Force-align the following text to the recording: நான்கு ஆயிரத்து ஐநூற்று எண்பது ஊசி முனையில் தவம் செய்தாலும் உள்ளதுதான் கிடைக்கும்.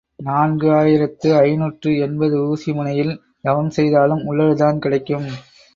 நான்கு 0.19 0.67
ஆயிரத்து 0.73 1.29
ஐநூற்று 1.41 1.91
எண்பது 1.97 2.39
ஊசி 2.47 2.73
முனையில் 2.73 3.13
தவம் 3.41 3.69
செய்தாலும் 3.69 4.25
உள்ளதுதான் 4.25 4.79
கிடைக்கும். 4.79 5.29